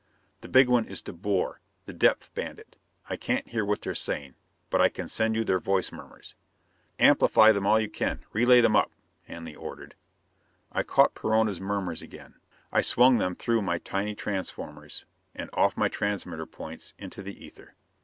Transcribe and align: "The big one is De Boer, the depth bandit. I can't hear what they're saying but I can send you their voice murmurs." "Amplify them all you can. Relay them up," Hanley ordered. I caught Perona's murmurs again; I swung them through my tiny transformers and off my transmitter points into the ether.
"The 0.39 0.47
big 0.49 0.67
one 0.67 0.85
is 0.85 1.03
De 1.03 1.13
Boer, 1.13 1.59
the 1.85 1.93
depth 1.93 2.33
bandit. 2.33 2.75
I 3.07 3.15
can't 3.17 3.47
hear 3.47 3.63
what 3.63 3.83
they're 3.83 3.93
saying 3.93 4.33
but 4.71 4.81
I 4.81 4.89
can 4.89 5.07
send 5.07 5.35
you 5.35 5.43
their 5.43 5.59
voice 5.59 5.91
murmurs." 5.91 6.33
"Amplify 6.99 7.51
them 7.51 7.67
all 7.67 7.79
you 7.79 7.87
can. 7.87 8.25
Relay 8.33 8.61
them 8.61 8.75
up," 8.75 8.91
Hanley 9.27 9.53
ordered. 9.53 9.93
I 10.71 10.81
caught 10.81 11.13
Perona's 11.13 11.61
murmurs 11.61 12.01
again; 12.01 12.33
I 12.71 12.81
swung 12.81 13.19
them 13.19 13.35
through 13.35 13.61
my 13.61 13.77
tiny 13.77 14.15
transformers 14.15 15.05
and 15.35 15.51
off 15.53 15.77
my 15.77 15.87
transmitter 15.87 16.47
points 16.47 16.95
into 16.97 17.21
the 17.21 17.45
ether. 17.45 17.75